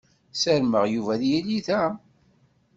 [0.41, 1.83] Sarmeɣ Yuba ad yili da.